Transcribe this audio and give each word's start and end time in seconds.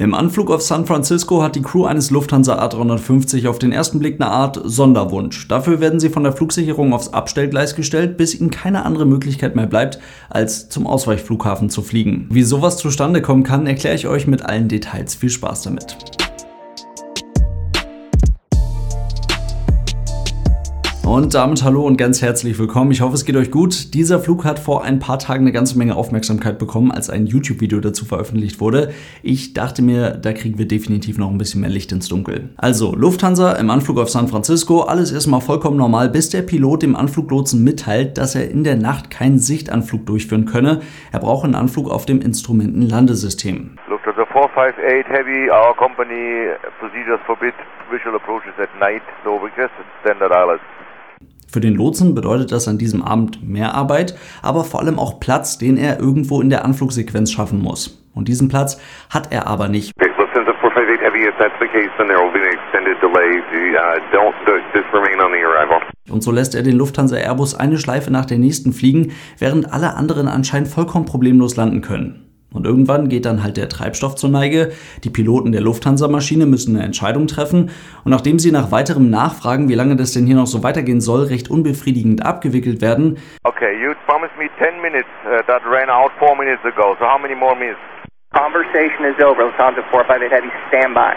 Im 0.00 0.14
Anflug 0.14 0.52
auf 0.52 0.62
San 0.62 0.86
Francisco 0.86 1.42
hat 1.42 1.56
die 1.56 1.60
Crew 1.60 1.84
eines 1.84 2.12
Lufthansa 2.12 2.64
A350 2.64 3.48
auf 3.48 3.58
den 3.58 3.72
ersten 3.72 3.98
Blick 3.98 4.20
eine 4.20 4.30
Art 4.30 4.60
Sonderwunsch. 4.62 5.48
Dafür 5.48 5.80
werden 5.80 5.98
sie 5.98 6.08
von 6.08 6.22
der 6.22 6.32
Flugsicherung 6.32 6.92
aufs 6.92 7.08
Abstellgleis 7.08 7.74
gestellt, 7.74 8.16
bis 8.16 8.38
ihnen 8.38 8.52
keine 8.52 8.84
andere 8.84 9.06
Möglichkeit 9.06 9.56
mehr 9.56 9.66
bleibt, 9.66 9.98
als 10.30 10.68
zum 10.68 10.86
Ausweichflughafen 10.86 11.68
zu 11.68 11.82
fliegen. 11.82 12.28
Wie 12.30 12.44
sowas 12.44 12.76
zustande 12.76 13.22
kommen 13.22 13.42
kann, 13.42 13.66
erkläre 13.66 13.96
ich 13.96 14.06
euch 14.06 14.28
mit 14.28 14.42
allen 14.42 14.68
Details. 14.68 15.16
Viel 15.16 15.30
Spaß 15.30 15.62
damit. 15.62 15.96
Und 21.08 21.34
damit 21.34 21.64
hallo 21.64 21.86
und 21.86 21.96
ganz 21.96 22.20
herzlich 22.20 22.58
willkommen. 22.58 22.90
Ich 22.90 23.00
hoffe, 23.00 23.14
es 23.14 23.24
geht 23.24 23.34
euch 23.34 23.50
gut. 23.50 23.94
Dieser 23.94 24.18
Flug 24.18 24.44
hat 24.44 24.58
vor 24.58 24.84
ein 24.84 24.98
paar 24.98 25.18
Tagen 25.18 25.44
eine 25.44 25.52
ganze 25.52 25.78
Menge 25.78 25.96
Aufmerksamkeit 25.96 26.58
bekommen, 26.58 26.92
als 26.92 27.08
ein 27.08 27.24
YouTube-Video 27.24 27.80
dazu 27.80 28.04
veröffentlicht 28.04 28.60
wurde. 28.60 28.92
Ich 29.22 29.54
dachte 29.54 29.80
mir, 29.80 30.10
da 30.10 30.34
kriegen 30.34 30.58
wir 30.58 30.68
definitiv 30.68 31.16
noch 31.16 31.30
ein 31.30 31.38
bisschen 31.38 31.62
mehr 31.62 31.70
Licht 31.70 31.92
ins 31.92 32.10
Dunkel. 32.10 32.50
Also, 32.58 32.94
Lufthansa 32.94 33.52
im 33.52 33.70
Anflug 33.70 33.98
auf 33.98 34.10
San 34.10 34.28
Francisco, 34.28 34.82
alles 34.82 35.10
erstmal 35.10 35.40
vollkommen 35.40 35.78
normal, 35.78 36.10
bis 36.10 36.28
der 36.28 36.42
Pilot 36.42 36.82
dem 36.82 36.94
Anfluglotsen 36.94 37.64
mitteilt, 37.64 38.18
dass 38.18 38.34
er 38.34 38.50
in 38.50 38.62
der 38.62 38.76
Nacht 38.76 39.10
keinen 39.10 39.38
Sichtanflug 39.38 40.04
durchführen 40.04 40.44
könne. 40.44 40.82
Er 41.10 41.20
brauche 41.20 41.46
einen 41.46 41.54
Anflug 41.54 41.90
auf 41.90 42.04
dem 42.04 42.20
Instrumentenlandesystem. 42.20 43.78
Lufthansa 43.88 44.26
458 44.26 45.08
Heavy, 45.08 45.50
our 45.50 45.74
company 45.74 46.52
procedures 46.78 47.20
forbid 47.24 47.54
visual 47.90 48.14
approaches 48.14 48.52
at 48.60 48.68
night, 48.78 49.02
so 49.24 49.40
we 49.40 49.48
just 49.56 49.72
standard 50.04 50.32
ILS. 50.32 50.60
Für 51.50 51.60
den 51.60 51.74
Lotsen 51.74 52.14
bedeutet 52.14 52.52
das 52.52 52.68
an 52.68 52.76
diesem 52.76 53.02
Abend 53.02 53.42
mehr 53.42 53.74
Arbeit, 53.74 54.14
aber 54.42 54.64
vor 54.64 54.80
allem 54.80 54.98
auch 54.98 55.18
Platz, 55.18 55.56
den 55.56 55.78
er 55.78 55.98
irgendwo 55.98 56.42
in 56.42 56.50
der 56.50 56.64
Anflugsequenz 56.64 57.32
schaffen 57.32 57.62
muss. 57.62 58.04
Und 58.14 58.28
diesen 58.28 58.48
Platz 58.48 58.78
hat 59.08 59.32
er 59.32 59.46
aber 59.46 59.68
nicht. 59.68 59.92
Und 66.10 66.22
so 66.22 66.32
lässt 66.32 66.54
er 66.54 66.62
den 66.62 66.76
Lufthansa 66.76 67.16
Airbus 67.16 67.54
eine 67.54 67.78
Schleife 67.78 68.10
nach 68.10 68.26
der 68.26 68.38
nächsten 68.38 68.72
fliegen, 68.72 69.12
während 69.38 69.72
alle 69.72 69.94
anderen 69.94 70.28
anscheinend 70.28 70.68
vollkommen 70.68 71.06
problemlos 71.06 71.56
landen 71.56 71.80
können. 71.80 72.27
Und 72.52 72.66
irgendwann 72.66 73.08
geht 73.08 73.26
dann 73.26 73.42
halt 73.42 73.56
der 73.56 73.68
Treibstoff 73.68 74.14
zur 74.14 74.30
Neige. 74.30 74.72
Die 75.04 75.10
Piloten 75.10 75.52
der 75.52 75.60
Lufthansa-Maschine 75.60 76.46
müssen 76.46 76.76
eine 76.76 76.84
Entscheidung 76.84 77.26
treffen. 77.26 77.70
Und 78.04 78.10
nachdem 78.10 78.38
sie 78.38 78.52
nach 78.52 78.72
weiterem 78.72 79.10
Nachfragen, 79.10 79.68
wie 79.68 79.74
lange 79.74 79.96
das 79.96 80.12
denn 80.12 80.26
hier 80.26 80.36
noch 80.36 80.46
so 80.46 80.62
weitergehen 80.62 81.00
soll, 81.00 81.24
recht 81.24 81.50
unbefriedigend 81.50 82.24
abgewickelt 82.24 82.80
werden. 82.80 83.18
Okay, 83.44 83.76
you 83.82 83.92
promised 84.06 84.36
me 84.38 84.48
10 84.58 84.80
minutes. 84.80 85.08
Uh, 85.26 85.42
that 85.46 85.60
ran 85.66 85.90
out 85.90 86.10
4 86.18 86.36
minutes 86.36 86.64
ago. 86.64 86.96
So 86.98 87.04
how 87.04 87.20
many 87.20 87.34
more 87.34 87.54
minutes? 87.54 87.80
Conversation 88.32 89.04
is 89.04 89.16
over. 89.24 89.44
Lufthansa 89.44 89.82
458 89.90 90.30
Heavy, 90.30 90.50
stand 90.68 90.94
by. 90.94 91.12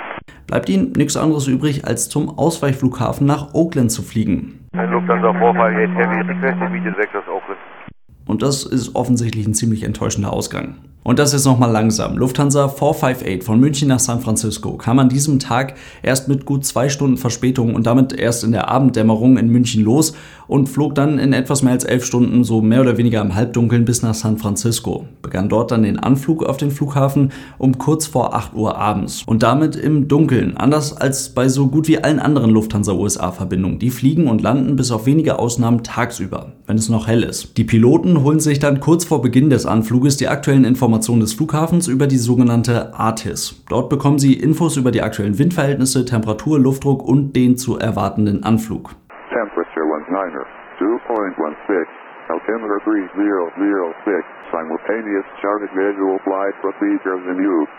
Bleibt 0.47 0.67
ihnen 0.67 0.91
nichts 0.93 1.15
anderes 1.15 1.47
übrig, 1.47 1.85
als 1.85 2.09
zum 2.09 2.37
Ausweichflughafen 2.37 3.25
nach 3.25 3.53
Oakland 3.53 3.91
zu 3.91 4.01
fliegen. 4.01 4.67
Lufthansa 4.73 5.31
458 5.31 5.95
Heavy, 5.97 6.89
requested 6.89 7.27
Oakland. 7.29 7.59
Und 8.27 8.41
das 8.41 8.65
ist 8.65 8.95
offensichtlich 8.95 9.45
ein 9.47 9.53
ziemlich 9.53 9.83
enttäuschender 9.83 10.31
Ausgang. 10.31 10.75
Und 11.03 11.17
das 11.17 11.33
jetzt 11.33 11.45
nochmal 11.45 11.71
langsam. 11.71 12.15
Lufthansa 12.15 12.67
458 12.67 13.43
von 13.43 13.59
München 13.59 13.87
nach 13.87 13.99
San 13.99 14.21
Francisco 14.21 14.73
kam 14.73 14.99
an 14.99 15.09
diesem 15.09 15.39
Tag 15.39 15.73
erst 16.03 16.27
mit 16.27 16.45
gut 16.45 16.63
zwei 16.63 16.89
Stunden 16.89 17.17
Verspätung 17.17 17.73
und 17.73 17.87
damit 17.87 18.13
erst 18.13 18.43
in 18.43 18.51
der 18.51 18.69
Abenddämmerung 18.69 19.37
in 19.37 19.49
München 19.49 19.83
los 19.83 20.13
und 20.45 20.69
flog 20.69 20.93
dann 20.93 21.17
in 21.17 21.33
etwas 21.33 21.63
mehr 21.63 21.71
als 21.71 21.85
elf 21.85 22.05
Stunden 22.05 22.43
so 22.43 22.61
mehr 22.61 22.81
oder 22.81 22.97
weniger 22.97 23.21
im 23.21 23.33
Halbdunkeln 23.33 23.83
bis 23.83 24.03
nach 24.03 24.13
San 24.13 24.37
Francisco. 24.37 25.07
Begann 25.23 25.49
dort 25.49 25.71
dann 25.71 25.81
den 25.81 25.97
Anflug 25.97 26.43
auf 26.43 26.57
den 26.57 26.69
Flughafen 26.69 27.31
um 27.57 27.79
kurz 27.79 28.05
vor 28.05 28.35
8 28.35 28.53
Uhr 28.53 28.77
abends. 28.77 29.23
Und 29.25 29.41
damit 29.41 29.75
im 29.75 30.07
Dunkeln, 30.07 30.55
anders 30.55 30.95
als 30.95 31.29
bei 31.29 31.49
so 31.49 31.67
gut 31.67 31.87
wie 31.87 32.03
allen 32.03 32.19
anderen 32.19 32.51
Lufthansa-USA-Verbindungen. 32.51 33.79
Die 33.79 33.89
fliegen 33.89 34.27
und 34.27 34.43
landen 34.43 34.75
bis 34.75 34.91
auf 34.91 35.07
wenige 35.07 35.39
Ausnahmen 35.39 35.81
tagsüber, 35.81 36.51
wenn 36.67 36.77
es 36.77 36.89
noch 36.89 37.07
hell 37.07 37.23
ist. 37.23 37.57
Die 37.57 37.63
Piloten 37.63 38.21
holen 38.21 38.39
sich 38.39 38.59
dann 38.59 38.81
kurz 38.81 39.05
vor 39.05 39.23
Beginn 39.23 39.49
des 39.49 39.65
Anfluges 39.65 40.17
die 40.17 40.27
aktuellen 40.27 40.63
Informationen 40.65 40.90
Informationen 40.91 41.21
des 41.21 41.33
Flughafens 41.35 41.87
über 41.87 42.05
die 42.05 42.17
sogenannte 42.17 42.93
ARTIS. 42.93 43.63
Dort 43.69 43.89
bekommen 43.89 44.19
Sie 44.19 44.33
Infos 44.33 44.75
über 44.75 44.91
die 44.91 45.01
aktuellen 45.01 45.39
Windverhältnisse, 45.39 46.03
Temperatur, 46.03 46.59
Luftdruck 46.59 47.01
und 47.07 47.33
den 47.33 47.55
zu 47.55 47.79
erwartenden 47.79 48.43
Anflug. 48.43 48.91
Temperature 49.31 49.85
19er, 49.87 50.43
2.16. 50.83 51.87
Altimeter 52.27 52.77
3006. 52.83 54.27
Simultaneous 54.51 55.23
charted 55.39 55.71
visual 55.73 56.19
flight 56.25 56.55
procedures 56.59 57.23
in 57.31 57.39
use. 57.39 57.69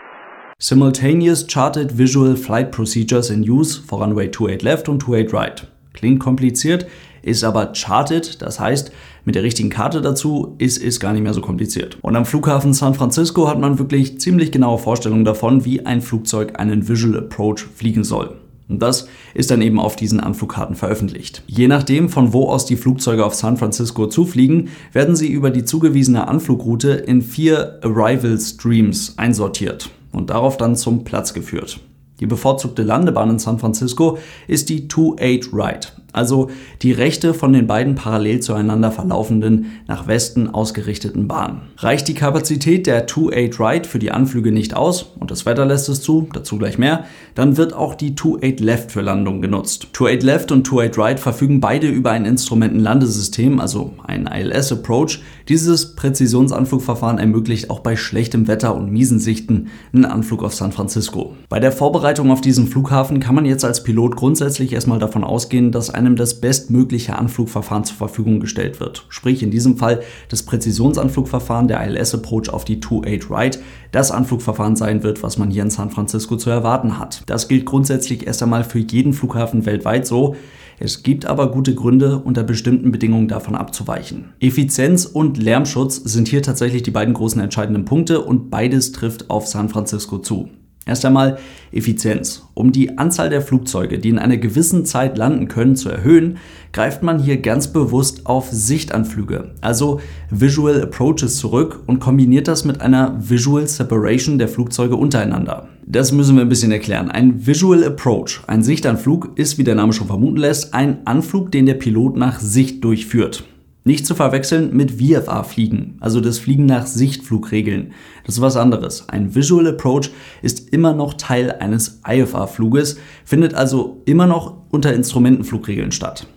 Simultaneous 0.59 1.45
Charted 1.45 1.97
Visual 1.97 2.35
Flight 2.35 2.71
Procedures 2.71 3.29
in 3.29 3.43
Use 3.43 3.79
for 3.79 4.01
Runway 4.01 4.29
28 4.29 4.63
Left 4.63 4.89
und 4.89 5.03
28 5.03 5.33
Right. 5.33 5.67
Klingt 5.93 6.19
kompliziert, 6.19 6.87
ist 7.23 7.43
aber 7.43 7.73
charted, 7.73 8.41
das 8.41 8.59
heißt, 8.59 8.91
mit 9.25 9.35
der 9.35 9.43
richtigen 9.43 9.69
Karte 9.69 10.01
dazu 10.01 10.55
ist 10.59 10.83
es 10.83 10.99
gar 10.99 11.13
nicht 11.13 11.23
mehr 11.23 11.33
so 11.33 11.41
kompliziert. 11.41 11.97
Und 12.01 12.15
am 12.15 12.25
Flughafen 12.25 12.73
San 12.73 12.93
Francisco 12.93 13.47
hat 13.47 13.59
man 13.59 13.79
wirklich 13.79 14.19
ziemlich 14.19 14.51
genaue 14.51 14.77
Vorstellungen 14.77 15.25
davon, 15.25 15.65
wie 15.65 15.85
ein 15.85 16.01
Flugzeug 16.01 16.59
einen 16.59 16.87
Visual 16.87 17.17
Approach 17.17 17.65
fliegen 17.75 18.03
soll. 18.03 18.35
Und 18.69 18.81
das 18.81 19.07
ist 19.33 19.51
dann 19.51 19.61
eben 19.61 19.79
auf 19.79 19.95
diesen 19.95 20.19
Anflugkarten 20.19 20.75
veröffentlicht. 20.75 21.43
Je 21.47 21.67
nachdem, 21.67 22.09
von 22.09 22.33
wo 22.33 22.49
aus 22.49 22.65
die 22.65 22.77
Flugzeuge 22.77 23.25
auf 23.25 23.35
San 23.35 23.57
Francisco 23.57 24.07
zufliegen, 24.07 24.69
werden 24.91 25.15
sie 25.15 25.31
über 25.31 25.51
die 25.51 25.65
zugewiesene 25.65 26.27
Anflugroute 26.27 26.91
in 26.91 27.21
vier 27.21 27.79
Arrival 27.83 28.39
Streams 28.39 29.17
einsortiert 29.17 29.89
und 30.11 30.29
darauf 30.29 30.57
dann 30.57 30.75
zum 30.75 31.03
Platz 31.03 31.33
geführt. 31.33 31.79
Die 32.19 32.25
bevorzugte 32.25 32.83
Landebahn 32.83 33.31
in 33.31 33.39
San 33.39 33.59
Francisco 33.59 34.17
ist 34.47 34.69
die 34.69 34.87
28 34.87 35.53
Right, 35.53 35.93
also 36.13 36.49
die 36.81 36.91
rechte 36.91 37.33
von 37.33 37.51
den 37.51 37.67
beiden 37.67 37.95
parallel 37.95 38.39
zueinander 38.39 38.91
verlaufenden 38.91 39.71
nach 39.87 40.07
Westen 40.07 40.47
ausgerichteten 40.47 41.27
Bahnen. 41.27 41.61
Reicht 41.77 42.07
die 42.07 42.13
Kapazität 42.13 42.87
der 42.87 43.03
28 43.03 43.59
Right 43.59 43.87
für 43.87 43.99
die 43.99 44.11
Anflüge 44.11 44.51
nicht 44.51 44.75
aus 44.75 45.11
und 45.19 45.31
das 45.31 45.45
Wetter 45.45 45.65
lässt 45.65 45.89
es 45.89 46.01
zu, 46.01 46.29
dazu 46.31 46.57
gleich 46.57 46.77
mehr, 46.77 47.05
dann 47.35 47.57
wird 47.57 47.73
auch 47.73 47.95
die 47.95 48.13
28 48.13 48.59
Left 48.59 48.91
für 48.91 49.01
Landung 49.01 49.41
genutzt. 49.41 49.87
28 49.93 50.23
Left 50.23 50.51
und 50.51 50.67
28 50.67 50.97
Right 50.97 51.19
verfügen 51.19 51.59
beide 51.59 51.87
über 51.87 52.11
ein 52.11 52.25
Instrumentenlandesystem, 52.25 53.59
also 53.59 53.93
ein 54.05 54.27
ILS 54.27 54.71
Approach. 54.71 55.19
Dieses 55.49 55.95
Präzisionsanflugverfahren 55.95 57.17
ermöglicht 57.17 57.69
auch 57.69 57.79
bei 57.79 57.95
schlechtem 57.95 58.47
Wetter 58.47 58.75
und 58.75 58.91
miesen 58.91 59.19
Sichten 59.19 59.67
einen 59.93 60.05
Anflug 60.05 60.43
auf 60.43 60.53
San 60.53 60.71
Francisco. 60.71 61.35
Bei 61.49 61.59
der 61.59 61.71
Vorbereitung 61.71 62.31
auf 62.31 62.41
diesen 62.41 62.67
Flughafen 62.67 63.19
kann 63.19 63.35
man 63.35 63.45
jetzt 63.45 63.65
als 63.65 63.83
Pilot 63.83 64.15
grundsätzlich 64.15 64.73
erstmal 64.73 64.99
davon 64.99 65.23
ausgehen, 65.23 65.71
dass 65.71 65.89
ein 65.89 66.02
einem 66.05 66.15
das 66.15 66.41
bestmögliche 66.41 67.17
Anflugverfahren 67.17 67.83
zur 67.85 67.97
Verfügung 67.97 68.39
gestellt 68.39 68.79
wird. 68.79 69.05
Sprich 69.09 69.43
in 69.43 69.51
diesem 69.51 69.77
Fall 69.77 70.01
das 70.29 70.43
Präzisionsanflugverfahren 70.43 71.67
der 71.67 71.85
ILS 71.85 72.13
Approach 72.13 72.49
auf 72.49 72.65
die 72.65 72.79
28 72.79 73.29
Right 73.29 73.59
das 73.91 74.11
Anflugverfahren 74.11 74.75
sein 74.75 75.03
wird, 75.03 75.23
was 75.23 75.37
man 75.37 75.51
hier 75.51 75.63
in 75.63 75.69
San 75.69 75.91
Francisco 75.91 76.35
zu 76.35 76.49
erwarten 76.49 76.99
hat. 76.99 77.23
Das 77.27 77.47
gilt 77.47 77.65
grundsätzlich 77.65 78.27
erst 78.27 78.43
einmal 78.43 78.63
für 78.63 78.79
jeden 78.79 79.13
Flughafen 79.13 79.65
weltweit 79.65 80.05
so. 80.05 80.35
Es 80.79 81.03
gibt 81.03 81.25
aber 81.25 81.51
gute 81.51 81.75
Gründe, 81.75 82.17
unter 82.17 82.43
bestimmten 82.43 82.91
Bedingungen 82.91 83.27
davon 83.27 83.55
abzuweichen. 83.55 84.33
Effizienz 84.39 85.05
und 85.05 85.37
Lärmschutz 85.37 85.95
sind 85.95 86.27
hier 86.27 86.41
tatsächlich 86.41 86.83
die 86.83 86.91
beiden 86.91 87.13
großen 87.13 87.39
entscheidenden 87.41 87.85
Punkte 87.85 88.21
und 88.21 88.49
beides 88.49 88.91
trifft 88.91 89.29
auf 89.29 89.47
San 89.47 89.69
Francisco 89.69 90.17
zu. 90.17 90.49
Erst 90.85 91.05
einmal 91.05 91.37
Effizienz. 91.71 92.43
Um 92.53 92.73
die 92.73 92.97
Anzahl 92.97 93.29
der 93.29 93.41
Flugzeuge, 93.41 93.99
die 93.99 94.09
in 94.09 94.19
einer 94.19 94.35
gewissen 94.35 94.85
Zeit 94.85 95.17
landen 95.17 95.47
können, 95.47 95.77
zu 95.77 95.87
erhöhen, 95.87 96.37
greift 96.73 97.03
man 97.03 97.19
hier 97.19 97.37
ganz 97.37 97.69
bewusst 97.69 98.25
auf 98.25 98.49
Sichtanflüge, 98.51 99.51
also 99.61 100.01
Visual 100.29 100.81
Approaches 100.81 101.37
zurück 101.37 101.83
und 101.87 101.99
kombiniert 101.99 102.49
das 102.49 102.65
mit 102.65 102.81
einer 102.81 103.15
Visual 103.17 103.65
Separation 103.65 104.37
der 104.37 104.49
Flugzeuge 104.49 104.97
untereinander. 104.97 105.69
Das 105.85 106.11
müssen 106.11 106.35
wir 106.35 106.41
ein 106.41 106.49
bisschen 106.49 106.71
erklären. 106.71 107.09
Ein 107.09 107.45
Visual 107.47 107.83
Approach, 107.85 108.41
ein 108.47 108.61
Sichtanflug, 108.61 109.31
ist, 109.35 109.57
wie 109.57 109.63
der 109.63 109.75
Name 109.75 109.93
schon 109.93 110.07
vermuten 110.07 110.37
lässt, 110.37 110.73
ein 110.73 111.05
Anflug, 111.05 111.51
den 111.51 111.65
der 111.65 111.75
Pilot 111.75 112.17
nach 112.17 112.39
Sicht 112.39 112.83
durchführt. 112.83 113.45
Nicht 113.85 114.05
zu 114.05 114.15
verwechseln 114.15 114.73
mit 114.73 114.91
VFA-Fliegen, 114.91 115.97
also 115.99 116.21
das 116.21 116.39
Fliegen 116.39 116.65
nach 116.65 116.87
Sichtflugregeln. 116.87 117.91
Das 118.25 118.35
ist 118.35 118.41
was 118.41 118.55
anderes. 118.55 119.09
Ein 119.09 119.35
Visual 119.35 119.67
Approach 119.67 120.11
ist 120.41 120.69
immer 120.69 120.93
noch 120.93 121.15
Teil 121.15 121.51
eines 121.51 121.99
IFA-Fluges, 122.07 122.97
findet 123.25 123.55
also 123.55 124.01
immer 124.05 124.25
noch 124.25 124.55
unter 124.69 124.93
Instrumentenflugregeln 124.93 125.91
statt. 125.91 126.27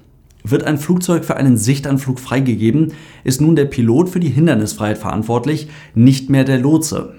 Wird 0.42 0.64
ein 0.64 0.78
Flugzeug 0.78 1.24
für 1.24 1.36
einen 1.36 1.56
Sichtanflug 1.56 2.18
freigegeben, 2.18 2.92
ist 3.22 3.40
nun 3.40 3.54
der 3.54 3.66
Pilot 3.66 4.08
für 4.08 4.20
die 4.20 4.28
Hindernisfreiheit 4.28 4.98
verantwortlich, 4.98 5.68
nicht 5.94 6.30
mehr 6.30 6.44
der 6.44 6.58
Lotse. 6.58 7.14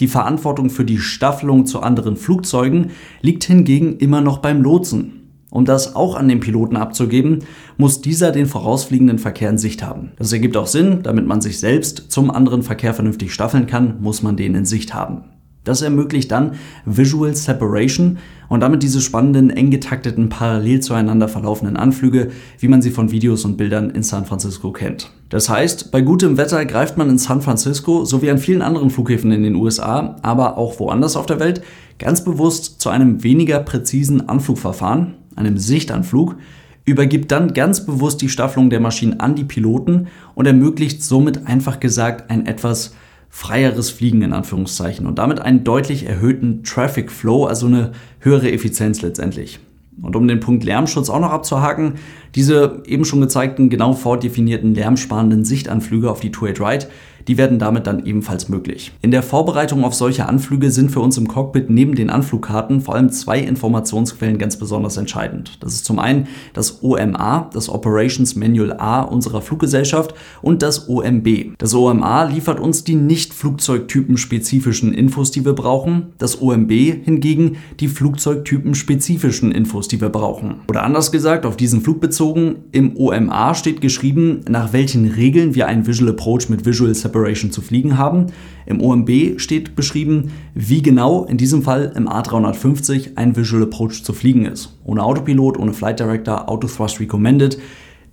Die 0.00 0.08
Verantwortung 0.08 0.70
für 0.70 0.84
die 0.84 0.98
Staffelung 0.98 1.66
zu 1.66 1.80
anderen 1.80 2.16
Flugzeugen 2.16 2.90
liegt 3.20 3.44
hingegen 3.44 3.96
immer 3.98 4.20
noch 4.20 4.38
beim 4.38 4.60
Lotsen. 4.60 5.27
Um 5.50 5.64
das 5.64 5.96
auch 5.96 6.14
an 6.14 6.28
den 6.28 6.40
Piloten 6.40 6.76
abzugeben, 6.76 7.40
muss 7.78 8.02
dieser 8.02 8.32
den 8.32 8.46
vorausfliegenden 8.46 9.18
Verkehr 9.18 9.48
in 9.48 9.58
Sicht 9.58 9.82
haben. 9.82 10.12
Das 10.16 10.32
ergibt 10.32 10.56
auch 10.56 10.66
Sinn, 10.66 11.00
damit 11.02 11.26
man 11.26 11.40
sich 11.40 11.58
selbst 11.58 12.10
zum 12.10 12.30
anderen 12.30 12.62
Verkehr 12.62 12.92
vernünftig 12.92 13.32
staffeln 13.32 13.66
kann, 13.66 14.00
muss 14.00 14.22
man 14.22 14.36
den 14.36 14.54
in 14.54 14.66
Sicht 14.66 14.92
haben. 14.92 15.24
Das 15.68 15.82
ermöglicht 15.82 16.30
dann 16.30 16.52
Visual 16.86 17.36
Separation 17.36 18.16
und 18.48 18.60
damit 18.60 18.82
diese 18.82 19.02
spannenden, 19.02 19.50
eng 19.50 19.70
getakteten, 19.70 20.30
parallel 20.30 20.80
zueinander 20.80 21.28
verlaufenden 21.28 21.76
Anflüge, 21.76 22.30
wie 22.58 22.68
man 22.68 22.80
sie 22.80 22.90
von 22.90 23.10
Videos 23.10 23.44
und 23.44 23.58
Bildern 23.58 23.90
in 23.90 24.02
San 24.02 24.24
Francisco 24.24 24.72
kennt. 24.72 25.10
Das 25.28 25.50
heißt, 25.50 25.92
bei 25.92 26.00
gutem 26.00 26.38
Wetter 26.38 26.64
greift 26.64 26.96
man 26.96 27.10
in 27.10 27.18
San 27.18 27.42
Francisco 27.42 28.06
sowie 28.06 28.30
an 28.30 28.38
vielen 28.38 28.62
anderen 28.62 28.88
Flughäfen 28.88 29.30
in 29.30 29.42
den 29.42 29.56
USA, 29.56 30.16
aber 30.22 30.56
auch 30.56 30.80
woanders 30.80 31.16
auf 31.16 31.26
der 31.26 31.38
Welt, 31.38 31.60
ganz 31.98 32.24
bewusst 32.24 32.80
zu 32.80 32.88
einem 32.88 33.22
weniger 33.22 33.60
präzisen 33.60 34.26
Anflugverfahren, 34.26 35.17
einem 35.38 35.58
Sichtanflug, 35.58 36.36
übergibt 36.84 37.30
dann 37.32 37.54
ganz 37.54 37.84
bewusst 37.84 38.22
die 38.22 38.28
Staffelung 38.28 38.70
der 38.70 38.80
Maschinen 38.80 39.20
an 39.20 39.34
die 39.34 39.44
Piloten 39.44 40.08
und 40.34 40.46
ermöglicht 40.46 41.02
somit 41.02 41.46
einfach 41.46 41.80
gesagt 41.80 42.30
ein 42.30 42.46
etwas 42.46 42.94
freieres 43.28 43.90
Fliegen 43.90 44.22
in 44.22 44.32
Anführungszeichen 44.32 45.06
und 45.06 45.18
damit 45.18 45.40
einen 45.40 45.64
deutlich 45.64 46.06
erhöhten 46.06 46.62
Traffic 46.64 47.12
Flow, 47.12 47.44
also 47.44 47.66
eine 47.66 47.92
höhere 48.20 48.50
Effizienz 48.50 49.02
letztendlich. 49.02 49.60
Und 50.00 50.16
um 50.16 50.28
den 50.28 50.40
Punkt 50.40 50.64
Lärmschutz 50.64 51.10
auch 51.10 51.20
noch 51.20 51.32
abzuhaken, 51.32 51.94
diese 52.34 52.82
eben 52.86 53.04
schon 53.04 53.20
gezeigten, 53.20 53.68
genau 53.68 53.92
vordefinierten 53.92 54.74
lärmsparenden 54.74 55.44
Sichtanflüge 55.44 56.10
auf 56.10 56.20
die 56.20 56.30
28 56.30 56.60
Ride 56.64 56.86
die 57.28 57.36
werden 57.36 57.58
damit 57.58 57.86
dann 57.86 58.04
ebenfalls 58.04 58.48
möglich. 58.48 58.92
In 59.02 59.10
der 59.10 59.22
Vorbereitung 59.22 59.84
auf 59.84 59.94
solche 59.94 60.26
Anflüge 60.26 60.70
sind 60.70 60.90
für 60.90 61.00
uns 61.00 61.18
im 61.18 61.28
Cockpit 61.28 61.68
neben 61.68 61.94
den 61.94 62.08
Anflugkarten 62.08 62.80
vor 62.80 62.94
allem 62.94 63.10
zwei 63.10 63.38
Informationsquellen 63.38 64.38
ganz 64.38 64.56
besonders 64.56 64.96
entscheidend. 64.96 65.58
Das 65.60 65.74
ist 65.74 65.84
zum 65.84 65.98
einen 65.98 66.26
das 66.54 66.82
OMA, 66.82 67.50
das 67.52 67.68
Operations 67.68 68.34
Manual 68.34 68.72
A 68.78 69.02
unserer 69.02 69.42
Fluggesellschaft 69.42 70.14
und 70.40 70.62
das 70.62 70.88
OMB. 70.88 71.58
Das 71.58 71.74
OMA 71.74 72.24
liefert 72.24 72.60
uns 72.60 72.82
die 72.82 72.94
nicht 72.94 73.34
flugzeugtypenspezifischen 73.34 74.94
Infos, 74.94 75.30
die 75.30 75.44
wir 75.44 75.52
brauchen. 75.52 76.14
Das 76.16 76.40
OMB 76.40 76.70
hingegen 76.70 77.58
die 77.78 77.88
flugzeugtypenspezifischen 77.88 79.52
Infos, 79.52 79.88
die 79.88 80.00
wir 80.00 80.08
brauchen. 80.08 80.60
Oder 80.68 80.82
anders 80.82 81.12
gesagt, 81.12 81.44
auf 81.44 81.58
diesen 81.58 81.82
Flug 81.82 82.00
bezogen, 82.00 82.56
im 82.72 82.96
OMA 82.96 83.54
steht 83.54 83.82
geschrieben, 83.82 84.40
nach 84.48 84.72
welchen 84.72 85.04
Regeln 85.06 85.54
wir 85.54 85.66
einen 85.66 85.86
Visual 85.86 86.10
Approach 86.10 86.48
mit 86.48 86.64
Visual 86.64 86.94
Separation 86.94 87.17
Separation 87.18 87.50
zu 87.50 87.60
fliegen 87.60 87.98
haben. 87.98 88.26
Im 88.66 88.80
OMB 88.80 89.40
steht 89.40 89.74
beschrieben, 89.74 90.30
wie 90.54 90.82
genau 90.82 91.24
in 91.24 91.36
diesem 91.36 91.62
Fall 91.62 91.92
im 91.96 92.08
A350 92.08 93.16
ein 93.16 93.36
Visual 93.36 93.62
Approach 93.62 94.04
zu 94.04 94.12
fliegen 94.12 94.46
ist. 94.46 94.78
Ohne 94.84 95.02
Autopilot, 95.02 95.58
ohne 95.58 95.72
Flight 95.72 96.00
Director, 96.00 96.48
Auto 96.48 96.68
Thrust 96.68 97.00
Recommended. 97.00 97.58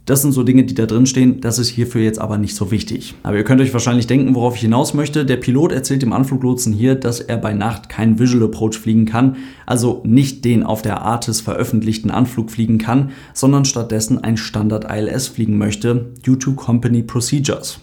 Das 0.06 0.22
sind 0.22 0.34
so 0.34 0.44
Dinge, 0.44 0.64
die 0.64 0.76
da 0.76 0.86
drin 0.86 1.08
stehen. 1.08 1.42
Das 1.42 1.58
ist 1.58 1.70
hierfür 1.70 2.02
jetzt 2.02 2.22
aber 2.22 2.38
nicht 2.38 2.56
so 2.56 2.70
wichtig. 2.70 3.16
Aber 3.24 3.38
ihr 3.38 3.44
könnt 3.44 3.60
euch 3.60 3.74
wahrscheinlich 3.74 4.06
denken, 4.06 4.36
worauf 4.36 4.56
ich 4.56 4.62
hinaus 4.62 4.94
möchte. 4.94 5.26
Der 5.26 5.38
Pilot 5.38 5.72
erzählt 5.72 6.04
dem 6.04 6.14
Anfluglotsen 6.14 6.74
hier, 6.74 6.94
dass 6.94 7.22
er 7.22 7.38
bei 7.38 7.54
Nacht 7.54 7.90
keinen 7.90 8.20
Visual 8.20 8.44
Approach 8.44 8.78
fliegen 8.78 9.06
kann, 9.06 9.38
also 9.66 10.04
nicht 10.06 10.46
den 10.46 10.62
auf 10.62 10.84
der 10.84 11.02
ARTIS 11.02 11.42
veröffentlichten 11.42 12.12
Anflug 12.12 12.52
fliegen 12.52 12.78
kann, 12.78 13.12
sondern 13.34 13.66
stattdessen 13.66 14.24
ein 14.24 14.38
Standard 14.38 14.86
ILS 14.92 15.28
fliegen 15.28 15.58
möchte, 15.58 16.14
due 16.24 16.38
to 16.38 16.54
company 16.54 17.02
procedures. 17.02 17.80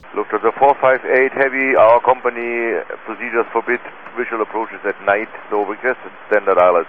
Lufthansa 0.62 1.02
458 1.02 1.34
Heavy, 1.34 1.76
our 1.76 2.00
company 2.00 2.78
procedures 3.04 3.46
forbid 3.52 3.80
visual 4.16 4.42
approaches 4.42 4.78
at 4.84 4.94
night, 5.04 5.28
so 5.50 5.62
requested 5.62 6.12
standard 6.28 6.56
ILS. 6.56 6.86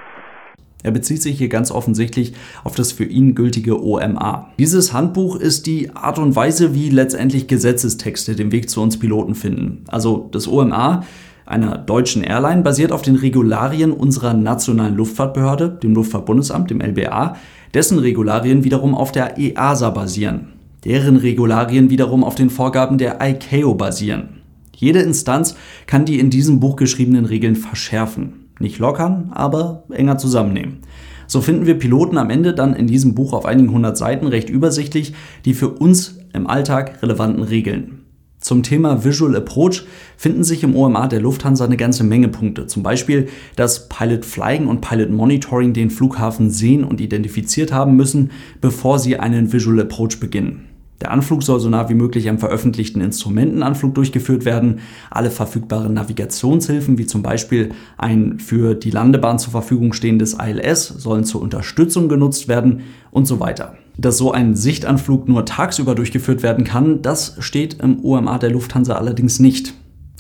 Er 0.84 0.92
bezieht 0.92 1.24
sich 1.24 1.40
hier 1.40 1.50
ganz 1.50 1.72
offensichtlich 1.72 2.36
auf 2.64 2.76
das 2.76 2.92
für 2.92 3.06
ihn 3.06 3.34
gültige 3.34 3.82
OMA. 3.82 4.52
Dieses 4.60 4.94
Handbuch 4.94 5.38
ist 5.38 5.66
die 5.66 5.90
Art 5.96 6.20
und 6.20 6.36
Weise, 6.36 6.76
wie 6.76 6.90
letztendlich 6.90 7.48
Gesetzestexte 7.48 8.36
den 8.36 8.52
Weg 8.52 8.70
zu 8.70 8.80
uns 8.80 9.00
Piloten 9.00 9.34
finden. 9.34 9.86
Also 9.88 10.30
das 10.32 10.48
OMA 10.48 11.04
einer 11.48 11.80
deutschen 11.80 12.24
Airline 12.24 12.62
basiert 12.62 12.92
auf 12.92 13.02
den 13.02 13.16
Regularien 13.16 13.92
unserer 13.92 14.36
nationalen 14.36 14.96
Luftfahrtbehörde, 14.96 15.70
dem 15.70 15.96
Luftfahrtbundesamt, 15.96 16.70
dem 16.70 16.80
LBA, 16.80 17.38
dessen 17.74 17.98
Regularien 17.98 18.64
wiederum 18.64 18.94
auf 18.94 19.12
der 19.12 19.40
EASA 19.40 19.90
basieren. 19.90 20.63
Deren 20.86 21.16
Regularien 21.16 21.90
wiederum 21.90 22.24
auf 22.24 22.36
den 22.36 22.50
Vorgaben 22.50 22.98
der 22.98 23.20
ICAO 23.22 23.74
basieren. 23.76 24.42
Jede 24.76 25.00
Instanz 25.00 25.56
kann 25.88 26.06
die 26.06 26.20
in 26.20 26.30
diesem 26.30 26.60
Buch 26.60 26.76
geschriebenen 26.76 27.26
Regeln 27.26 27.56
verschärfen. 27.56 28.50
Nicht 28.60 28.80
lockern, 28.80 29.32
aber 29.34 29.84
enger 29.90 30.18
zusammennehmen. 30.18 30.80
So 31.28 31.42
finden 31.42 31.66
wir 31.66 31.80
Piloten 31.80 32.18
am 32.18 32.30
Ende 32.30 32.54
dann 32.54 32.76
in 32.76 32.88
diesem 32.88 33.16
Buch 33.16 33.34
auf 33.34 33.46
einigen 33.46 33.72
hundert 33.72 33.98
Seiten 33.98 34.28
recht 34.28 34.50
übersichtlich 34.50 35.14
die 35.46 35.54
für 35.54 35.70
uns 35.70 36.20
im 36.34 36.48
Alltag 36.48 37.02
relevanten 37.02 37.44
Regeln. 37.44 38.00
Zum 38.40 38.62
Thema 38.62 39.06
Visual 39.06 39.38
Approach 39.38 39.84
finden 40.18 40.44
sich 40.44 40.64
im 40.64 40.76
OMA 40.76 41.08
der 41.08 41.22
Lufthansa 41.22 41.64
eine 41.64 41.78
ganze 41.78 42.04
Menge 42.04 42.28
Punkte. 42.28 42.68
Zum 42.68 42.84
Beispiel, 42.84 43.30
dass 43.56 43.88
Pilot 43.88 44.26
Flying 44.26 44.68
und 44.68 44.82
Pilot 44.82 45.12
Monitoring 45.12 45.72
den 45.72 45.90
Flughafen 45.90 46.50
sehen 46.50 46.84
und 46.84 47.00
identifiziert 47.00 47.72
haben 47.72 47.96
müssen, 47.96 48.32
bevor 48.60 49.00
sie 49.00 49.18
einen 49.18 49.54
Visual 49.54 49.80
Approach 49.80 50.20
beginnen. 50.20 50.73
Der 51.04 51.12
Anflug 51.12 51.44
soll 51.44 51.60
so 51.60 51.68
nah 51.68 51.90
wie 51.90 51.96
möglich 51.96 52.30
am 52.30 52.40
veröffentlichten 52.40 53.02
Instrumentenanflug 53.02 53.94
durchgeführt 53.94 54.46
werden. 54.46 54.80
Alle 55.12 55.32
verfügbaren 55.32 55.94
Navigationshilfen, 55.94 56.98
wie 56.98 57.06
zum 57.06 57.22
Beispiel 57.22 57.72
ein 57.98 58.40
für 58.40 58.74
die 58.74 58.90
Landebahn 58.90 59.38
zur 59.38 59.52
Verfügung 59.52 59.92
stehendes 59.92 60.38
ILS, 60.42 60.88
sollen 60.88 61.26
zur 61.26 61.42
Unterstützung 61.42 62.08
genutzt 62.08 62.48
werden 62.48 62.84
und 63.12 63.26
so 63.26 63.42
weiter. 63.42 63.76
Dass 63.98 64.18
so 64.18 64.32
ein 64.32 64.56
Sichtanflug 64.56 65.28
nur 65.28 65.46
tagsüber 65.46 65.94
durchgeführt 65.94 66.42
werden 66.42 66.64
kann, 66.64 67.02
das 67.02 67.36
steht 67.40 67.82
im 67.82 68.06
OMA 68.06 68.38
der 68.38 68.52
Lufthansa 68.52 68.96
allerdings 68.96 69.40
nicht. 69.40 69.74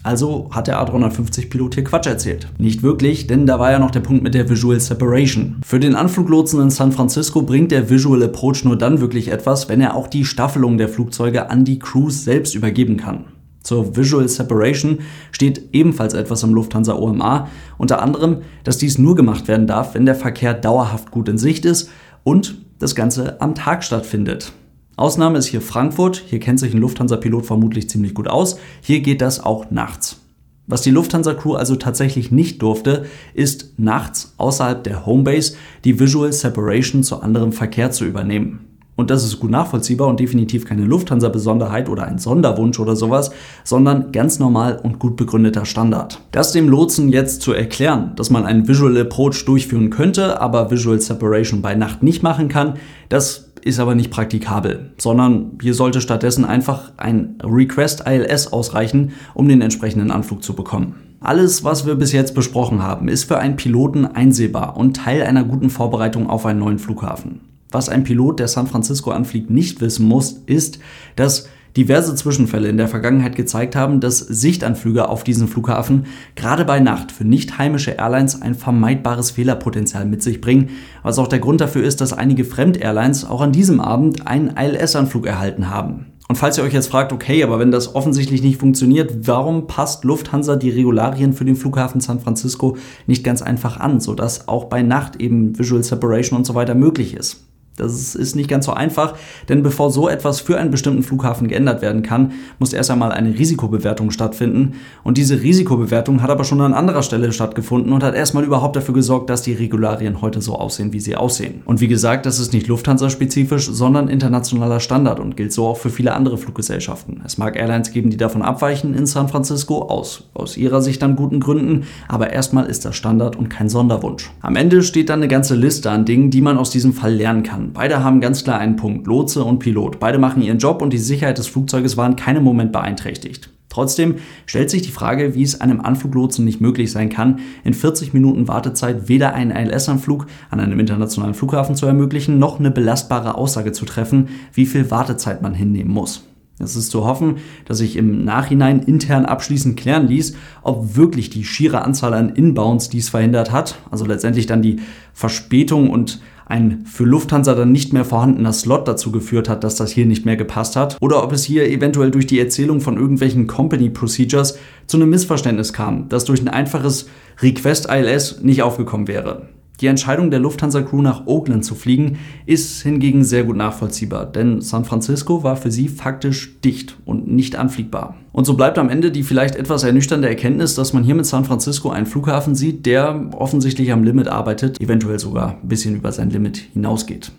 Also 0.04 0.50
hat 0.52 0.68
der 0.68 0.86
A350-Pilot 0.86 1.76
hier 1.76 1.84
Quatsch 1.86 2.08
erzählt. 2.08 2.50
Nicht 2.58 2.84
wirklich, 2.84 3.26
denn 3.28 3.48
da 3.48 3.58
war 3.58 3.72
ja 3.72 3.80
noch 3.80 3.92
der 3.92 4.02
Punkt 4.02 4.22
mit 4.22 4.34
der 4.34 4.50
Visual 4.50 4.78
Separation. 4.80 5.62
Für 5.66 5.80
den 5.80 5.96
Anfluglotsen 5.96 6.62
in 6.62 6.70
San 6.70 6.92
Francisco 6.92 7.42
bringt 7.42 7.72
der 7.72 7.90
Visual 7.90 8.22
Approach 8.22 8.66
nur 8.66 8.78
dann 8.78 9.00
wirklich 9.00 9.30
etwas, 9.30 9.70
wenn 9.70 9.80
er 9.80 9.96
auch 9.96 10.08
die 10.08 10.26
Staffelung 10.26 10.78
der 10.78 10.90
Flugzeuge 10.90 11.50
an 11.50 11.64
die 11.64 11.80
Crews 11.80 12.26
selbst 12.26 12.54
übergeben 12.54 12.98
kann. 12.98 13.26
Zur 13.64 13.96
Visual 13.96 14.28
Separation 14.28 15.00
steht 15.32 15.70
ebenfalls 15.72 16.14
etwas 16.14 16.44
im 16.44 16.54
Lufthansa 16.54 16.96
OMA, 16.96 17.48
unter 17.78 18.02
anderem, 18.02 18.42
dass 18.66 18.78
dies 18.78 18.98
nur 18.98 19.16
gemacht 19.16 19.48
werden 19.48 19.68
darf, 19.68 19.96
wenn 19.96 20.06
der 20.06 20.16
Verkehr 20.16 20.54
dauerhaft 20.54 21.12
gut 21.12 21.30
in 21.30 21.38
Sicht 21.38 21.64
ist 21.64 21.90
und 22.26 22.58
das 22.80 22.94
Ganze 22.94 23.40
am 23.40 23.56
Tag 23.56 23.86
stattfindet. 23.86 24.52
Ausnahme 24.96 25.40
ist 25.40 25.48
hier 25.48 25.62
Frankfurt. 25.62 26.24
Hier 26.28 26.40
kennt 26.40 26.60
sich 26.60 26.74
ein 26.74 26.80
Lufthansa-Pilot 26.80 27.46
vermutlich 27.46 27.90
ziemlich 27.90 28.14
gut 28.14 28.28
aus. 28.28 28.58
Hier 28.82 29.00
geht 29.00 29.22
das 29.22 29.44
auch 29.44 29.72
nachts. 29.72 30.20
Was 30.68 30.82
die 30.82 30.92
Lufthansa-Crew 30.92 31.56
also 31.56 31.76
tatsächlich 31.76 32.32
nicht 32.32 32.62
durfte, 32.62 33.06
ist 33.34 33.74
nachts 33.78 34.34
außerhalb 34.38 34.84
der 34.84 35.06
Homebase 35.06 35.56
die 35.84 36.00
Visual 36.00 36.32
Separation 36.32 37.04
zu 37.04 37.22
anderem 37.22 37.52
Verkehr 37.52 37.92
zu 37.92 38.06
übernehmen. 38.06 38.68
Und 38.96 39.10
das 39.10 39.24
ist 39.24 39.40
gut 39.40 39.50
nachvollziehbar 39.50 40.08
und 40.08 40.20
definitiv 40.20 40.66
keine 40.66 40.86
Lufthansa-Besonderheit 40.86 41.90
oder 41.90 42.04
ein 42.04 42.20
Sonderwunsch 42.20 42.80
oder 42.80 42.96
sowas, 42.96 43.32
sondern 43.64 44.12
ganz 44.12 44.38
normal 44.38 44.80
und 44.84 45.00
gut 45.00 45.16
begründeter 45.16 45.66
Standard. 45.66 46.22
Das 46.32 46.52
dem 46.52 46.70
Lotsen 46.70 47.12
jetzt 47.12 47.42
zu 47.42 47.54
erklären, 47.54 48.12
dass 48.16 48.30
man 48.30 48.46
einen 48.46 48.68
Visual 48.68 48.96
Approach 49.00 49.46
durchführen 49.46 49.90
könnte, 49.90 50.40
aber 50.40 50.70
Visual 50.70 51.02
Separation 51.02 51.64
bei 51.64 51.74
Nacht 51.74 52.04
nicht 52.04 52.22
machen 52.22 52.50
kann, 52.50 52.76
das 53.10 53.53
ist 53.64 53.80
aber 53.80 53.96
nicht 53.96 54.12
praktikabel, 54.12 54.92
sondern 54.98 55.58
hier 55.62 55.74
sollte 55.74 56.02
stattdessen 56.02 56.46
einfach 56.46 56.92
ein 56.98 57.38
Request 57.44 58.04
ILS 58.06 58.52
ausreichen, 58.52 59.14
um 59.34 59.48
den 59.48 59.62
entsprechenden 59.62 60.12
Anflug 60.12 60.44
zu 60.44 60.54
bekommen. 60.54 60.96
Alles, 61.20 61.64
was 61.64 61.86
wir 61.86 61.96
bis 61.96 62.12
jetzt 62.12 62.36
besprochen 62.36 62.84
haben, 62.84 63.08
ist 63.08 63.24
für 63.24 63.40
einen 63.40 63.56
Piloten 63.56 64.06
einsehbar 64.06 64.76
und 64.76 64.98
Teil 64.98 65.24
einer 65.24 65.46
guten 65.46 65.70
Vorbereitung 65.70 66.30
auf 66.30 66.46
einen 66.46 66.60
neuen 66.60 66.80
Flughafen. 66.80 67.40
Was 67.72 67.90
ein 67.90 68.04
Pilot, 68.04 68.40
der 68.40 68.50
San 68.50 68.68
Francisco 68.68 69.12
anfliegt, 69.12 69.50
nicht 69.50 69.82
wissen 69.82 70.06
muss, 70.06 70.44
ist, 70.46 70.80
dass 71.16 71.48
diverse 71.78 72.16
Zwischenfälle 72.16 72.70
in 72.70 72.78
der 72.78 72.88
Vergangenheit 72.88 73.36
gezeigt 73.36 73.76
haben, 73.76 74.00
dass 74.00 74.20
Sichtanflüge 74.20 75.10
auf 75.10 75.24
diesen 75.24 75.48
Flughafen 75.48 76.06
gerade 76.36 76.66
bei 76.66 76.80
Nacht 76.80 77.12
für 77.12 77.26
nicht 77.26 77.58
heimische 77.58 77.92
Airlines 77.92 78.42
ein 78.42 78.56
vermeidbares 78.56 79.32
Fehlerpotenzial 79.32 80.06
mit 80.06 80.22
sich 80.22 80.42
bringen, 80.42 80.70
was 81.02 81.20
auch 81.20 81.28
der 81.28 81.40
Grund 81.40 81.62
dafür 81.62 81.84
ist, 81.84 82.02
dass 82.02 82.14
einige 82.14 82.46
Fremd-Airlines 82.46 83.26
auch 83.26 83.42
an 83.42 83.52
diesem 83.52 83.80
Abend 83.80 84.28
einen 84.28 84.56
ILS-Anflug 84.56 85.26
erhalten 85.26 85.70
haben. 85.70 86.08
Und 86.30 86.38
falls 86.38 86.58
ihr 86.58 86.64
euch 86.64 86.74
jetzt 86.74 86.88
fragt, 86.88 87.12
okay, 87.12 87.44
aber 87.44 87.60
wenn 87.60 87.72
das 87.72 87.96
offensichtlich 87.96 88.42
nicht 88.42 88.60
funktioniert, 88.60 89.28
warum 89.28 89.68
passt 89.68 90.04
Lufthansa 90.06 90.56
die 90.56 90.70
Regularien 90.70 91.34
für 91.34 91.46
den 91.46 91.56
Flughafen 91.56 92.02
San 92.02 92.22
Francisco 92.22 92.78
nicht 93.08 93.24
ganz 93.24 93.42
einfach 93.42 93.80
an, 93.80 94.00
sodass 94.00 94.48
auch 94.48 94.66
bei 94.66 94.82
Nacht 94.82 95.18
eben 95.18 95.58
Visual 95.60 95.84
Separation 95.84 96.38
und 96.38 96.46
so 96.46 96.56
weiter 96.56 96.76
möglich 96.76 97.14
ist? 97.14 97.46
Das 97.76 98.14
ist 98.14 98.36
nicht 98.36 98.50
ganz 98.50 98.66
so 98.66 98.74
einfach, 98.74 99.16
denn 99.50 99.64
bevor 99.64 99.90
so 99.90 100.08
etwas 100.08 100.42
für 100.42 100.58
einen 100.58 100.70
bestimmten 100.70 101.02
Flughafen 101.02 101.48
geändert 101.48 101.82
werden 101.82 102.04
kann, 102.04 102.34
muss 102.60 102.72
erst 102.72 102.92
einmal 102.92 103.12
eine 103.12 103.38
Risikobewertung 103.38 104.12
stattfinden. 104.12 104.74
Und 105.04 105.18
diese 105.18 105.42
Risikobewertung 105.42 106.22
hat 106.22 106.30
aber 106.30 106.44
schon 106.44 106.62
an 106.62 106.74
anderer 106.74 107.02
Stelle 107.02 107.32
stattgefunden 107.32 107.92
und 107.92 108.04
hat 108.04 108.14
erstmal 108.14 108.44
überhaupt 108.44 108.76
dafür 108.76 108.94
gesorgt, 108.94 109.30
dass 109.32 109.42
die 109.42 109.54
Regularien 109.54 110.22
heute 110.22 110.40
so 110.40 110.56
aussehen, 110.56 110.94
wie 110.94 111.00
sie 111.00 111.16
aussehen. 111.16 111.64
Und 111.66 111.82
wie 111.82 111.88
gesagt, 111.88 112.28
das 112.28 112.40
ist 112.40 112.54
nicht 112.54 112.68
Lufthansa-spezifisch, 112.68 113.70
sondern 113.72 114.08
internationaler 114.08 114.80
Standard 114.80 115.20
und 115.20 115.36
gilt 115.36 115.52
so 115.52 115.66
auch 115.66 115.78
für 115.78 115.90
viele 115.90 116.14
andere 116.14 116.38
Fluggesellschaften. 116.38 117.22
Es 117.26 117.40
mag 117.40 117.56
Airlines 117.56 117.92
geben, 117.92 118.12
die 118.12 118.18
davon 118.18 118.44
abweichen 118.44 118.94
in 118.94 119.08
San 119.08 119.30
Francisco, 119.30 119.82
aus, 119.82 120.26
aus 120.36 120.58
ihrer 120.58 120.82
Sicht 120.84 121.02
an 121.02 121.16
guten 121.16 121.40
Gründen, 121.40 121.86
aber 122.08 122.32
erstmal 122.32 122.68
ist 122.68 122.86
das 122.86 122.96
Standard 122.96 123.36
und 123.36 123.50
kein 123.50 123.70
Sonderwunsch. 123.70 124.32
Am 124.42 124.56
Ende 124.56 124.84
steht 124.84 125.10
dann 125.10 125.20
eine 125.20 125.28
ganze 125.28 125.56
Liste 125.56 125.90
an 125.90 126.06
Dingen, 126.06 126.30
die 126.30 126.42
man 126.42 126.60
aus 126.60 126.70
diesem 126.70 126.94
Fall 126.94 127.16
lernen 127.16 127.42
kann. 127.42 127.63
Beide 127.72 128.04
haben 128.04 128.20
ganz 128.20 128.44
klar 128.44 128.60
einen 128.60 128.76
Punkt, 128.76 129.08
Lotse 129.08 129.44
und 129.44 129.60
Pilot. 129.60 130.00
Beide 130.00 130.18
machen 130.18 130.42
ihren 130.42 130.58
Job 130.58 130.82
und 130.82 130.92
die 130.92 130.98
Sicherheit 130.98 131.38
des 131.38 131.48
Flugzeuges 131.48 131.96
war 131.96 132.08
in 132.08 132.16
keinem 132.16 132.44
Moment 132.44 132.72
beeinträchtigt. 132.72 133.50
Trotzdem 133.70 134.16
stellt 134.46 134.70
sich 134.70 134.84
die 134.84 134.92
Frage, 134.92 135.34
wie 135.34 135.42
es 135.42 135.60
einem 135.60 135.82
Anfluglotsen 135.82 136.46
nicht 136.46 136.62
möglich 136.62 136.92
sein 136.92 137.10
kann, 137.10 137.40
in 137.64 137.74
40 137.74 138.14
Minuten 138.14 138.48
Wartezeit 138.48 139.08
weder 139.10 139.34
einen 139.34 139.50
ILS-Anflug 139.50 140.28
an 140.52 140.60
einem 140.60 140.80
internationalen 140.80 141.34
Flughafen 141.34 141.76
zu 141.76 141.88
ermöglichen, 141.88 142.38
noch 142.38 142.60
eine 142.60 142.70
belastbare 142.70 143.36
Aussage 143.36 143.72
zu 143.72 143.86
treffen, 143.86 144.28
wie 144.54 144.68
viel 144.68 144.92
Wartezeit 144.92 145.42
man 145.42 145.56
hinnehmen 145.56 145.92
muss. 145.92 146.24
Es 146.60 146.76
ist 146.76 146.92
zu 146.92 147.04
hoffen, 147.04 147.38
dass 147.66 147.80
sich 147.80 147.96
im 147.96 148.24
Nachhinein 148.24 148.80
intern 148.80 149.26
abschließend 149.26 149.76
klären 149.76 150.08
ließ, 150.08 150.36
ob 150.62 150.96
wirklich 150.96 151.32
die 151.32 151.44
schiere 151.44 151.82
Anzahl 151.82 152.14
an 152.14 152.30
Inbounds 152.30 152.90
dies 152.90 153.10
verhindert 153.10 153.52
hat, 153.52 153.80
also 153.90 154.06
letztendlich 154.06 154.46
dann 154.46 154.62
die 154.62 154.82
Verspätung 155.14 155.90
und 155.90 156.22
ein 156.46 156.86
für 156.86 157.04
Lufthansa 157.06 157.56
dann 157.56 157.72
nicht 157.72 157.94
mehr 157.94 158.06
vorhandener 158.06 158.54
Slot 158.54 158.88
dazu 158.88 159.12
geführt 159.12 159.50
hat, 159.50 159.64
dass 159.64 159.76
das 159.76 159.92
hier 159.92 160.06
nicht 160.06 160.26
mehr 160.26 160.36
gepasst 160.36 160.76
hat, 160.76 160.98
oder 161.02 161.24
ob 161.24 161.32
es 161.32 161.44
hier 161.44 161.70
eventuell 161.70 162.12
durch 162.12 162.28
die 162.28 162.40
Erzählung 162.40 162.82
von 162.82 162.98
irgendwelchen 162.98 163.48
Company 163.48 163.90
Procedures 163.90 164.58
zu 164.88 164.98
einem 164.98 165.10
Missverständnis 165.10 165.74
kam, 165.74 166.10
das 166.10 166.26
durch 166.26 166.42
ein 166.42 166.50
einfaches 166.50 167.10
Request 167.42 167.88
ILS 167.90 168.42
nicht 168.42 168.62
aufgekommen 168.62 169.08
wäre. 169.08 169.53
Die 169.84 169.88
Entscheidung 169.88 170.32
der 170.32 170.40
Lufthansa-Crew 170.40 171.02
nach 171.02 171.28
Oakland 171.28 171.66
zu 171.66 171.76
fliegen 171.76 172.18
ist 172.46 172.84
hingegen 172.84 173.26
sehr 173.26 173.44
gut 173.44 173.58
nachvollziehbar, 173.58 174.26
denn 174.26 174.62
San 174.62 174.86
Francisco 174.86 175.44
war 175.44 175.58
für 175.58 175.72
sie 175.72 175.90
faktisch 175.90 176.62
dicht 176.62 176.96
und 177.04 177.30
nicht 177.30 177.58
anfliegbar. 177.58 178.16
Und 178.32 178.46
so 178.46 178.54
bleibt 178.54 178.78
am 178.78 178.88
Ende 178.88 179.12
die 179.12 179.24
vielleicht 179.24 179.58
etwas 179.58 179.84
ernüchternde 179.84 180.30
Erkenntnis, 180.30 180.76
dass 180.76 180.94
man 180.94 181.04
hier 181.04 181.16
mit 181.16 181.26
San 181.26 181.44
Francisco 181.44 181.90
einen 181.90 182.06
Flughafen 182.06 182.56
sieht, 182.56 182.86
der 182.86 183.30
offensichtlich 183.34 183.92
am 183.92 184.06
Limit 184.06 184.30
arbeitet, 184.30 184.80
eventuell 184.80 185.20
sogar 185.20 185.58
ein 185.62 185.68
bisschen 185.68 185.98
über 185.98 186.14
sein 186.14 186.30
Limit 186.30 186.60
hinausgeht. 186.72 187.34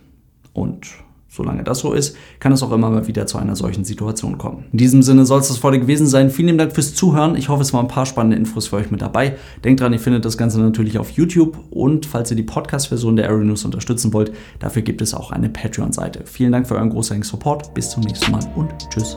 Und 0.53 0.89
Solange 1.35 1.65
das 1.65 1.81
so 1.81 1.93
ist, 1.93 2.17
kann 2.39 2.53
es 2.53 2.63
auch 2.63 2.71
immer 2.71 2.91
mal 2.91 3.09
wieder 3.09 3.27
zu 3.27 3.39
einer 3.39 3.57
solchen 3.57 3.85
Situation 3.85 4.39
kommen. 4.39 4.67
In 4.71 4.79
diesem 4.79 5.03
Sinne 5.03 5.27
soll 5.27 5.41
es 5.41 5.49
das 5.49 5.61
heute 5.65 5.81
gewesen 5.81 6.07
sein. 6.07 6.31
Vielen 6.31 6.57
Dank 6.57 6.73
fürs 6.73 6.95
Zuhören. 6.95 7.35
Ich 7.35 7.49
hoffe, 7.49 7.63
es 7.63 7.73
waren 7.73 7.87
ein 7.87 7.89
paar 7.89 8.07
spannende 8.07 8.37
Infos 8.37 8.69
für 8.69 8.77
euch 8.77 8.93
mit 8.93 9.03
dabei. 9.03 9.37
Denkt 9.65 9.81
dran, 9.81 9.93
ihr 9.93 9.99
findet 9.99 10.25
das 10.25 10.39
Ganze 10.39 10.61
natürlich 10.61 10.97
auf 10.97 11.11
YouTube 11.11 11.59
und 11.71 12.07
falls 12.07 12.31
ihr 12.31 12.37
die 12.37 12.45
Podcast-Version 12.45 13.17
der 13.17 13.29
Aero 13.29 13.43
News 13.43 13.65
unterstützen 13.65 14.13
wollt, 14.13 14.33
dafür 14.61 14.83
gibt 14.83 15.03
es 15.03 15.13
auch 15.13 15.33
eine 15.33 15.49
Patreon-Seite. 15.49 16.23
Vielen 16.25 16.53
Dank 16.53 16.69
für 16.69 16.77
euren 16.77 16.91
großartigen 16.91 17.25
Support. 17.25 17.75
Bis 17.75 17.91
zum 17.91 18.05
nächsten 18.05 18.31
Mal 18.31 18.49
und 18.55 18.71
tschüss. 18.91 19.17